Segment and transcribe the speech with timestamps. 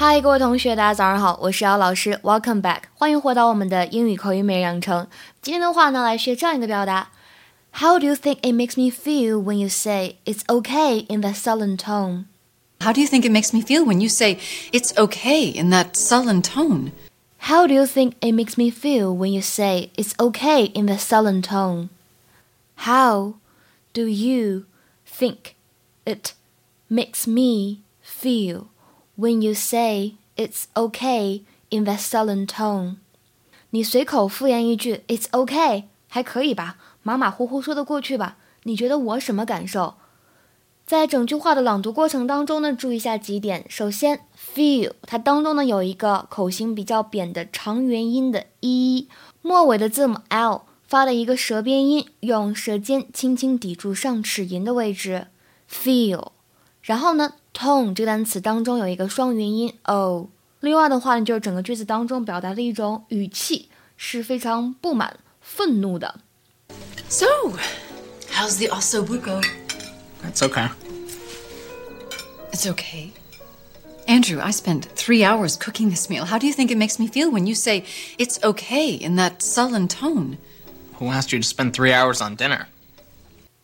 [0.00, 5.06] 嗨，各位同学，大家早上好，我是姚老师，Welcome back，欢迎回到我们的英语口语每日养成。
[5.40, 7.10] 今天的话呢，来学这样一个表达：
[7.72, 11.76] How do you think it makes me feel when you say it's okay in that sullen
[11.76, 12.24] tone?
[12.80, 14.38] How do you think it makes me feel when you say
[14.70, 16.92] it's okay in that sullen tone?
[17.38, 21.00] How do you think it makes me feel when you say it's okay in that
[21.00, 21.88] sullen tone?
[22.76, 23.36] How
[23.94, 24.66] do you
[25.06, 25.54] think
[26.04, 26.34] it
[26.90, 28.68] makes me feel
[29.17, 32.95] When you say it's okay in that sullen tone。
[33.71, 38.37] 你随口敷衍一句 "It's okay" 还可以吧，马马虎虎说得过去吧？
[38.63, 39.95] 你觉得我什么感受？
[40.85, 43.65] 在整句话的朗读过程当中呢，注意一下几点。
[43.69, 49.07] 首先，feel 它当中呢有一个口型比较扁的长元音的 e，
[49.41, 55.27] 末尾的字母 l 发了一个舌边音，用舌尖轻轻抵住上齿龈的位置。
[55.71, 56.31] feel，
[56.82, 57.32] 然后呢？
[57.52, 60.28] tone 这个单词当中有一个双元音 o，
[60.60, 66.20] 另外的话呢，就是整个句子当中表达的一种语气是非常不满、愤怒的。
[67.08, 67.26] So,
[68.30, 69.42] how's the osso buco?
[70.30, 70.68] It's okay.
[72.52, 73.12] It's okay.
[74.06, 76.26] Andrew, I spent three hours cooking this meal.
[76.26, 77.84] How do you think it makes me feel when you say
[78.18, 80.36] it's okay in that sullen tone?
[80.98, 82.68] Who asked you to spend three hours on dinner?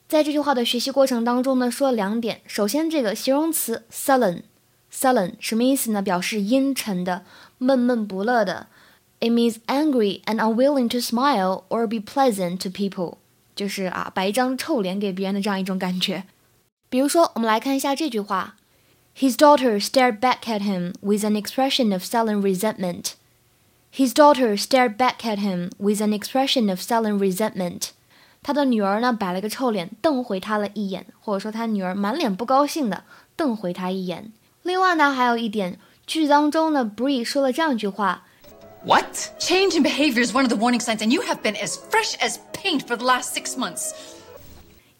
[0.09, 2.43] 在这句话的学习过程当中呢，说了两点。
[2.47, 6.03] 首先，这个形容词 sullen，sullen 什么意思呢？
[6.03, 7.25] 表示阴沉的、
[7.59, 8.67] 闷闷不乐的。
[9.21, 13.19] It means angry and unwilling to smile or be pleasant to people，
[13.55, 16.25] 就是啊，摆一张臭脸给别人的这样一种感觉。
[16.91, 18.57] 比如说，我们来看一下这句话：
[19.17, 23.12] His daughter stared back at him with an expression of sullen resentment.
[23.95, 27.91] His daughter stared back at him with an expression of sullen resentment.
[28.47, 33.05] 他的女儿呢，摆了个臭脸，瞪回他了一眼，或者说他女儿满脸不高兴的
[33.36, 34.33] 瞪回他一眼。
[34.63, 38.25] 另外呢，还有一点，句子当中呢，Bree 说了这样一句话：
[38.85, 39.14] What?
[39.39, 42.17] Change in behavior is one of the warning signs, and you have been as fresh
[42.19, 43.92] as paint for the last six months.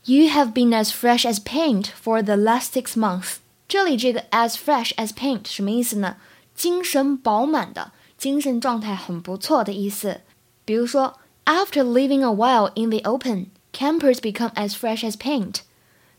[0.05, 3.39] You have been as fresh as paint for the last six months.
[3.67, 6.19] 这里这个 as fresh as paint 什么意思呢？
[6.55, 10.21] 精神饱满的，精神状态很不错的意思。
[10.65, 11.19] 比如说。
[11.48, 15.62] After living a while in the open, campers become as fresh as paint.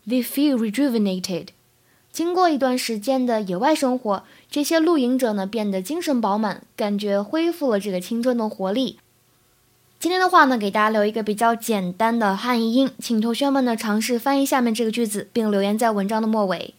[0.06, 1.48] They feel rejuvenated.
[2.10, 8.98] 经过一段时间的野外生活，这些露营者呢变得精神饱满，感觉恢复了这个青春的活力。
[10.00, 16.72] 今天的话呢，给大家留一个比较简单的汉译英，请同学们呢尝试翻译下面这个句子，并留言在文章的末尾。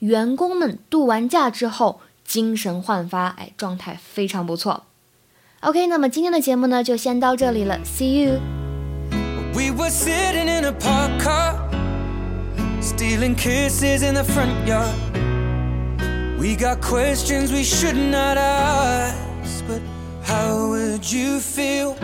[0.00, 4.84] 员工们度完假之后精神焕发，哎，状态非常不错。
[5.63, 11.55] OK，那么今天的节目呢就先到这里了，See you。We were sitting in a park car,
[12.81, 14.93] stealing kisses in the front yard.
[16.39, 19.81] We got questions we should not ask, but
[20.23, 21.95] how would you feel?